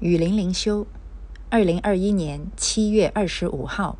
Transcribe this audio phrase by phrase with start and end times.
[0.00, 0.88] 雨林灵修，
[1.50, 3.96] 二零二一年七月二十五号，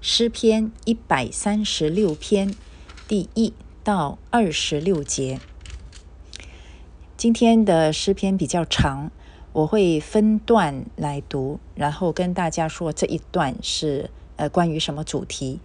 [0.00, 2.52] 诗篇一百三十六篇
[3.06, 3.54] 第一
[3.84, 5.38] 到二十六节。
[7.16, 9.12] 今天的诗篇比较长，
[9.52, 15.60] 我会分段来读，然后跟大家说这一段是呃关于什么主题，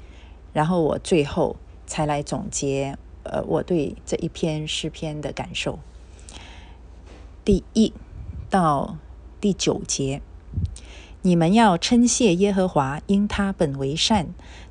[0.54, 1.58] 然后我最后
[1.88, 5.80] 才来总结呃我对这一篇诗篇的感受。
[7.44, 7.92] 第一
[8.48, 8.98] 到。
[9.42, 10.22] 第九节，
[11.24, 14.28] 你们要称谢耶和华，因他本为善，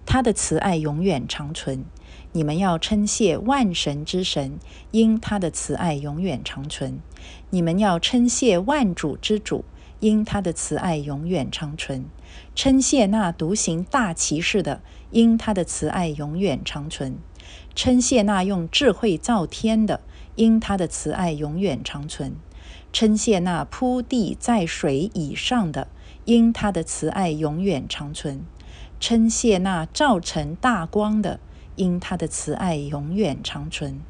[0.06, 1.84] 他的慈爱永远长存。
[2.30, 4.60] 你们要称谢万神之神，
[4.92, 7.00] 因他的慈爱永远长存。
[7.50, 9.64] 你们要称谢万主之主，
[9.98, 12.04] 因他的慈爱永远长存。
[12.54, 14.80] 称谢那独行大奇事的，
[15.10, 17.16] 因他的慈爱永远长存。
[17.74, 20.00] 称谢那用智慧造天的，
[20.36, 22.36] 因他的慈爱永远长存。
[22.92, 25.88] 称谢那铺地在水以上的，
[26.24, 28.40] 因他的慈爱永远长存；
[28.98, 31.38] 称谢那照成大光的，
[31.76, 34.00] 因他的慈爱永远长存。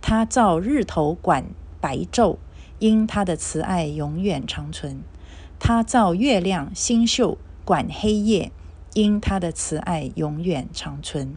[0.00, 1.46] 他造日头管
[1.80, 2.36] 白昼，
[2.78, 5.02] 因他的慈爱永远长存。
[5.58, 8.52] 他造月亮星宿管黑夜，
[8.92, 11.36] 因他的慈爱永远长存。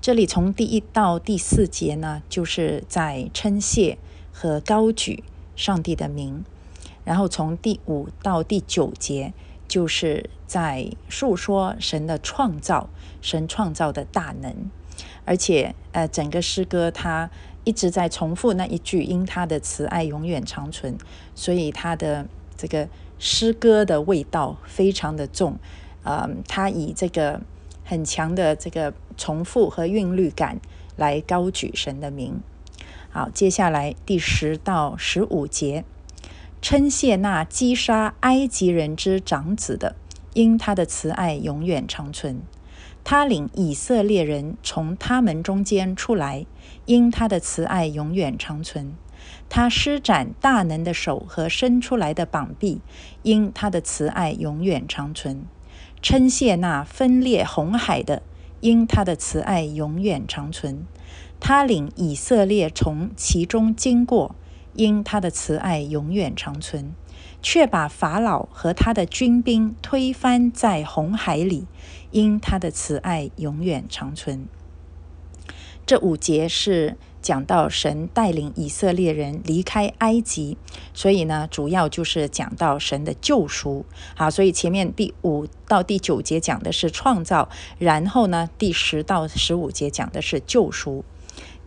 [0.00, 3.98] 这里从第一到第四节呢，就是在称谢。
[4.40, 5.24] 和高举
[5.56, 6.44] 上帝的名，
[7.02, 9.32] 然后从第五到第九节，
[9.66, 12.88] 就是在述说神的创造，
[13.20, 14.54] 神创造的大能，
[15.24, 17.28] 而且呃，整个诗歌它
[17.64, 20.96] 一直在重复那一句：“因他的慈爱永远长存。”
[21.34, 22.24] 所以它的
[22.56, 25.58] 这个诗歌的味道非常的重，
[26.04, 27.40] 呃，它以这个
[27.84, 30.60] 很强的这个重复和韵律感
[30.94, 32.40] 来高举神的名。
[33.18, 35.84] 好，接下来第十到十五节，
[36.62, 39.96] 称谢那击杀埃及人之长子的，
[40.34, 42.40] 因他的慈爱永远长存。
[43.02, 46.46] 他领以色列人从他们中间出来，
[46.86, 48.94] 因他的慈爱永远长存。
[49.48, 52.80] 他施展大能的手和伸出来的膀臂，
[53.24, 55.44] 因他的慈爱永远长存。
[56.00, 58.22] 称谢那分裂红海的，
[58.60, 60.86] 因他的慈爱永远长存。
[61.40, 64.34] 他领以色列从其中经过，
[64.74, 66.92] 因他的慈爱永远长存，
[67.40, 71.66] 却把法老和他的军兵推翻在红海里，
[72.10, 74.46] 因他的慈爱永远长存。
[75.86, 80.58] 这五节是讲到神带领以色列人离开埃及，
[80.92, 83.86] 所以呢，主要就是讲到神的救赎。
[84.14, 91.04] 好，所以前面第五到第九节讲的是创造，然后呢，第十到十五节讲的是救赎。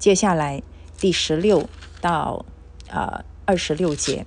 [0.01, 0.63] 接下来
[0.97, 1.69] 第十六
[2.01, 2.43] 到
[2.89, 4.25] 呃二十六节，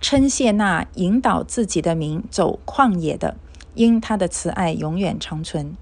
[0.00, 3.36] 称谢那引导自己的名走旷野的，
[3.74, 5.72] 因他的慈爱永远长存；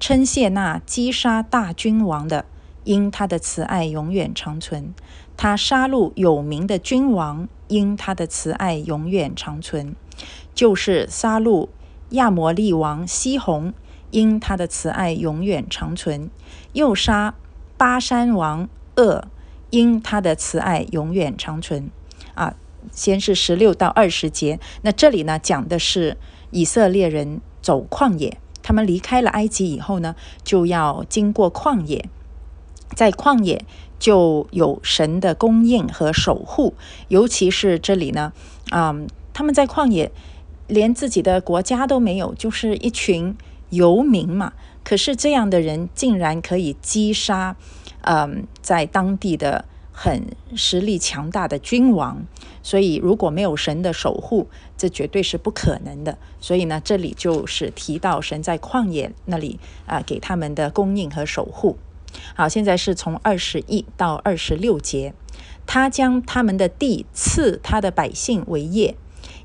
[0.00, 2.44] 称谢那击杀大君王的，
[2.82, 4.92] 因他的慈爱永远长存；
[5.36, 9.94] 他杀戮有名的君王，因他的慈爱永远长存；
[10.56, 11.68] 就是杀戮
[12.10, 13.72] 亚摩利王西宏，
[14.10, 16.28] 因他的慈爱永远长存；
[16.72, 17.36] 又杀。
[17.84, 19.28] 巴山王恶，
[19.68, 21.90] 因他的慈爱永远长存。
[22.32, 22.54] 啊，
[22.90, 26.16] 先是十六到二十节，那这里呢讲的是
[26.50, 32.08] 以色列人走旷野，他们离开了埃及以后呢，就要经过旷野，
[32.96, 33.62] 在旷野
[33.98, 36.72] 就有神的供应和守护，
[37.08, 38.32] 尤其是这里呢，
[38.70, 38.96] 啊，
[39.34, 40.10] 他们在旷野
[40.68, 43.36] 连自己的国家都没有，就是一群
[43.74, 44.52] 游民嘛。
[44.82, 47.56] 可是这样的人竟然可以击杀，
[48.02, 50.24] 嗯，在当地的很
[50.54, 52.22] 实力强大的君王，
[52.62, 56.18] 所以如果没有神的守护，这绝对是不可能的。
[56.38, 61.78] 所以呢，这里就是提到神在旷野那里啊给他们的供应和守护。
[62.34, 65.14] 好，现在是从二十一到二十六节，
[65.66, 68.94] 他将他们的地赐他的百姓为业。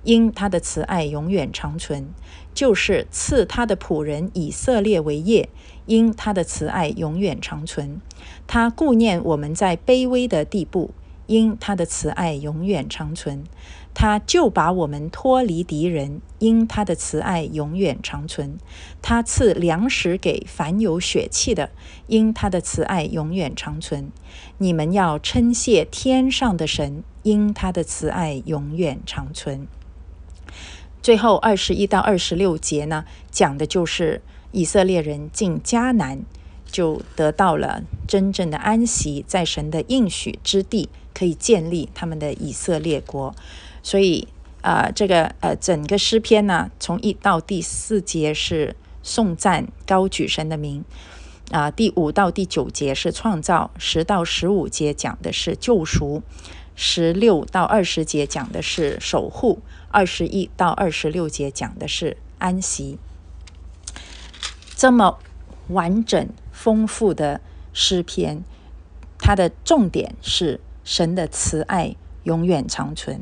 [0.04, 2.08] 因他的慈爱永远长存，
[2.54, 5.50] 就是赐他的仆人以色列为业；
[5.86, 8.00] 因他的慈爱永远长存，
[8.48, 10.92] 他顾念我们在卑微的地步；
[11.28, 13.44] 因他的慈爱永远长存，
[13.94, 18.58] 他就把我们脱离敌人；因他的慈爱永远长存，
[19.02, 21.70] 他赐粮食给凡有血气的；
[22.08, 24.12] 因他的慈爱永远长存。
[24.58, 29.68] 你们要称谢天上的神，因他的慈爱永远长存。
[31.02, 36.22] 最后二十一到二十六节呢，讲的就是以色列人进迦南，
[36.70, 43.34] 就得到了真正的安息，在神的应许之地，可以建立他们的以色列国。
[43.82, 44.28] 所以
[44.62, 50.84] 啊，这个呃，整个诗篇呢，从一到第四节是颂赞高举神的名，
[51.50, 56.22] 啊，第五到第九节是创造，十到十五节讲的是救赎，
[56.82, 59.60] 十六到二十节讲的是守护，
[59.90, 62.98] 二十一到二十六节讲的是安息。
[64.78, 65.20] 这么
[65.68, 67.42] 完整丰富的
[67.74, 68.46] 诗篇，
[69.18, 73.20] 它的重点是神的慈爱永远长存。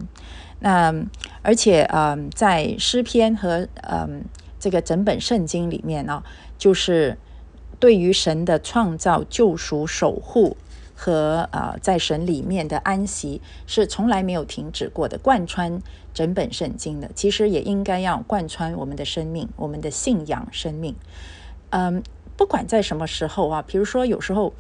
[0.60, 0.94] 那
[1.42, 4.24] 而且，嗯，在诗篇和嗯
[4.60, 6.24] 这个整本圣经里面呢，
[6.60, 7.18] 就是
[7.80, 10.56] 对于神的创造、救赎、守护
[11.00, 15.80] 和呃在神里面的安息，是从来没有停止过的，贯穿
[16.12, 17.12] 整本圣经的。
[17.14, 20.96] 其实也应该要贯穿我们的生命，我们的信仰生命。
[21.70, 22.02] 嗯，
[22.36, 24.52] 不管在什么时候啊，比如说有时候，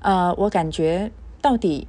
[0.00, 1.86] 呃，我感觉到底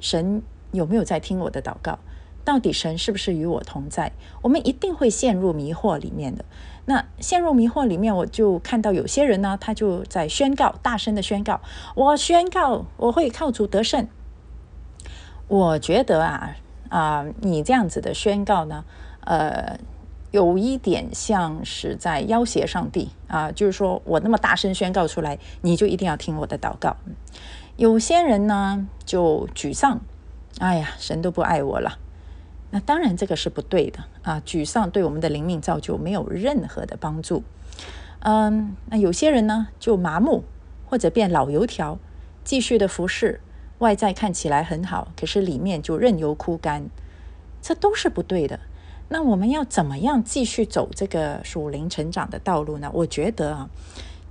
[0.00, 0.42] 神
[0.72, 1.98] 有没有在听我的祷告？
[2.44, 4.12] 到底神是不是与我同在？
[4.42, 6.44] 我们一定会陷入迷惑里面的。
[6.86, 11.60] 那陷入迷惑里面，我就看到有些人呢，他就在宣告，大声的宣告
[11.96, 14.06] ：“我宣告，我会靠主得胜。”
[15.48, 16.56] 我觉得啊
[16.90, 18.84] 啊，你这样子的宣告呢，
[19.24, 19.78] 呃。
[20.30, 26.96] 有一点像是在要挟上帝啊，就是说我那么大声宣告出来，你就一定要听我的祷告。
[27.76, 30.00] 有些人呢就沮丧，
[30.58, 32.00] 哎呀，神都不爱我了。
[32.74, 37.44] 那当然这个是不对的啊，沮丧对我们的灵命造就没有任何的帮助。
[38.18, 40.42] 嗯，那有些人呢就麻木
[40.84, 42.00] 或者变老油条，
[42.42, 43.40] 继续的服侍，
[43.78, 46.90] 外在看起来很好，可是里面就任由枯干，
[47.62, 48.58] 这都是不对的。
[49.08, 52.90] 那我们要怎么样继续走这个属灵成长的道路呢？
[52.92, 53.70] 我觉得啊，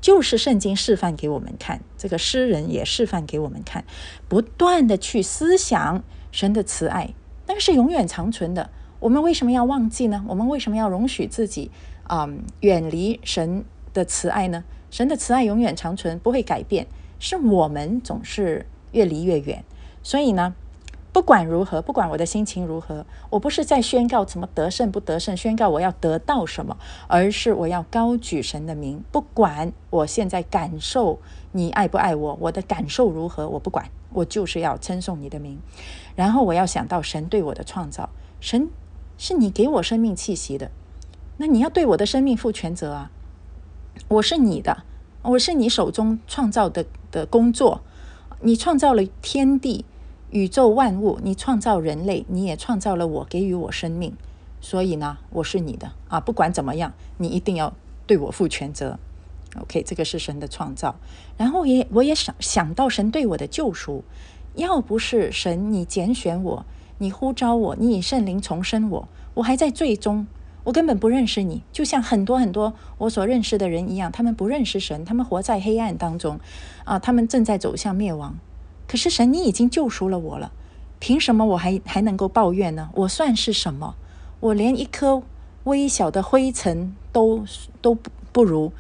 [0.01, 3.85] 就是圣经示范给我们看，这个诗人也示范给我们看，
[4.27, 6.03] 不断的去思想
[6.33, 7.13] 神的慈爱，
[7.53, 8.71] 那是永远长存的。
[9.00, 10.25] 我们为什么要忘记呢？
[10.27, 11.69] 我们为什么要容许自己
[12.05, 12.27] 啊
[12.61, 13.63] 远离神
[13.94, 14.63] 的慈爱呢？
[14.89, 16.88] 神的慈爱永远长存，不会改变，
[17.19, 19.63] 是我们总是越离越远。
[20.01, 20.55] 所以呢？
[21.11, 26.75] 不管如何，不管我的心情如何，我不是在宣告怎么得胜不得胜，宣告我要得到什么，
[27.07, 29.03] 而是我要高举神的名。
[29.11, 31.19] 不管我现在感受
[31.51, 35.60] 你爱不爱我，我的感受如何，我不管，我就是要称颂你的名。
[36.15, 38.69] 然后我要想到神对我的创造，神
[39.18, 40.71] 是你给我生命气息的，
[41.38, 43.12] 那你要对我的生命负全责啊！
[44.07, 44.83] 我是你的，
[45.21, 47.81] 我是你手中创造的的工作，
[48.42, 49.86] 你创造了天地。
[50.31, 54.18] 宇宙万物，你创造人类，你也创造了我，给予我生命，
[54.60, 56.19] 所以呢，我是你的啊！
[56.19, 57.71] 不管怎么样，你一定要
[58.07, 58.98] 对我负全责。
[59.61, 60.95] OK，这个是神的创造。
[61.38, 64.03] 然后也我也想想到神对我的救赎，
[64.55, 66.65] 要不是神你拣选我，
[66.97, 70.25] 你呼召我，你以圣灵重生我，我还在最终，
[70.63, 76.39] 我根本不认识你，就像很多很多我所认识的人一样，他们不认识神，他们活在黑暗当中
[76.83, 78.38] 啊，他们正在走向灭亡。
[78.88, 80.51] 可是神，你已经救赎了我了，
[81.00, 82.89] 凭什么我还还能够抱怨呢？
[82.94, 83.95] 我算是什么？
[84.39, 85.23] 我连一颗
[85.63, 87.45] 微小的灰尘都
[87.81, 88.73] 都不不如，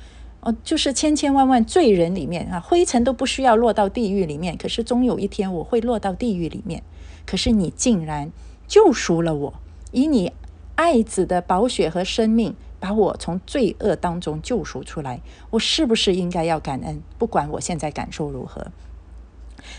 [0.45, 4.57] 哦，就是千千万万罪人里面啊，灰尘都不需要落到地狱里面。
[4.57, 6.83] 可是终有一天我会落到地狱里面。
[7.25, 8.29] 可是你竟然
[8.67, 9.53] 救赎了我，
[9.91, 10.33] 以你
[10.75, 17.01] 爱子的宝血和生命把我从罪恶当中救赎出来，我是不是应该要感恩？
[17.17, 18.67] 不管我现在感受如何。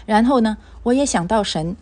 [0.06, 1.76] 然后呢，我也想到神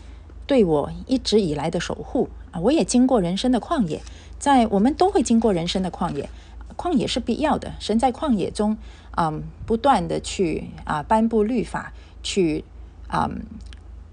[0.44, 4.00] 对我一直以来的守护啊，我也经过人生的旷野，
[4.40, 6.28] 在我们都会经过人生的旷野，
[6.76, 7.74] 旷野是必要的。
[7.78, 8.76] 神在旷野中
[9.10, 9.32] 啊，
[9.66, 12.64] 不断的去啊颁布律法，去
[13.08, 13.30] 啊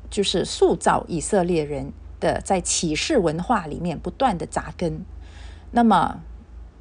[0.10, 5.06] 就是塑造以色列人的在启示文化里面不断的扎根。
[5.72, 6.22] 那么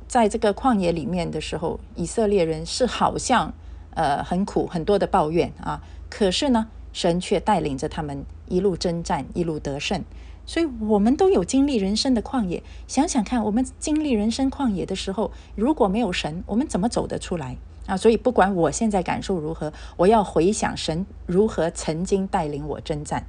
[0.06, 3.52] 在这个旷野里面的时候，以色列人是好像
[3.94, 6.68] 呃很苦，很多的抱怨啊，可是呢。
[6.90, 10.02] 神却带领着他们一路征战，一路得胜。
[10.48, 12.62] 所以，我们都有经历人生的旷野。
[12.86, 17.98] 想想看，我们经历人生旷野的时候，如果没有神，我们怎么走得出来啊？
[17.98, 23.26] 所以，不管我现在感受如何，我要回想神如何曾经带领我征战。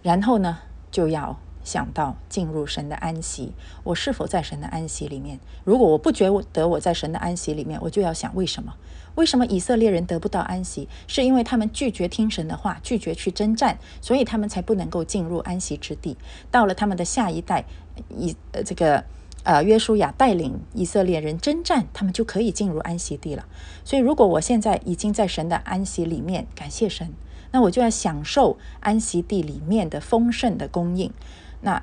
[0.00, 0.58] 然后呢，
[0.92, 3.52] 就要想到进入神的安息。
[3.82, 5.40] 我是否在神的安息里面？
[5.64, 8.74] 如果我不觉得我在神的安息里面，我就要想为什么？
[9.14, 10.88] 为什么以色列人得不到安息？
[11.06, 16.16] 是因为他们拒绝听神的话，拒绝去征战，所以他们才不能够进入安息之地。
[16.50, 17.64] 到了他们的下一代，
[18.10, 19.04] 以呃这个
[19.44, 23.46] 呃约书亚带领以色列人征战，他们就可以进入安息地了。
[23.84, 27.12] 所以，如果我现在已经在神的安息里面，感谢神，
[27.52, 31.12] 那我就要享受安息地里面的丰盛的供应。
[31.60, 31.82] 那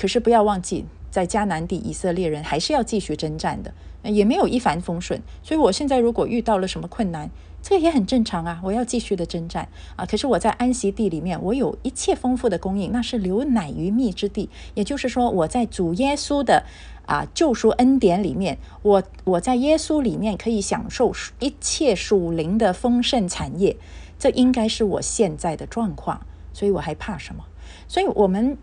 [0.00, 5.20] 可是不要忘记，在迦南地，以色列人还是要继续征战的，也没有一帆风顺。
[5.42, 7.30] 所以我现在如果遇到了什么困难，
[7.62, 10.06] 这个也很正常啊，我要继续的征战啊。
[10.06, 14.48] 可是我在安息地里面，我有一切丰富的供应，那是流奶于蜜之地。
[14.72, 16.64] 也就是说，我在主耶稣的
[17.04, 23.76] 啊救赎恩典里面，我我在耶稣里面可以享受一切属灵的丰盛产业。
[24.18, 27.44] 这应该是我现在的状况，所以我还怕什么？
[27.86, 28.56] 所以我们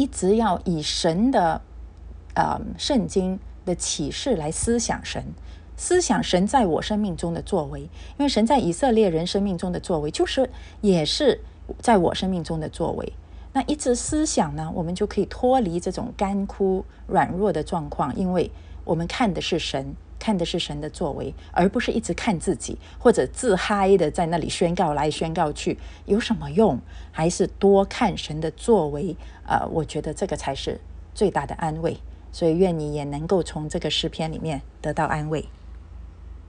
[0.00, 1.60] 一直要以神的
[2.32, 5.22] 呃圣经的启示来思想神。
[5.76, 7.88] 思想神在我生命中的作为，因
[8.18, 10.48] 为神在以色列人生命中的作为，就是
[10.80, 11.42] 也是
[11.80, 13.12] 在我生命中的作为。
[13.52, 18.50] 那一直思想呢，我们就可以脱离这种干枯软弱的状况，因为
[18.84, 26.78] 我们看的是神，看的是神的作为，而不是一直看自己或者自嗨的在那里宣告来宣告去，有什么用？
[27.10, 29.16] 还是多看神的作为？
[29.44, 30.78] 呃，我觉得这个才是
[31.12, 31.96] 最大的安慰。
[32.32, 35.44] 所以愿你也能够从这个诗篇里面得到安慰。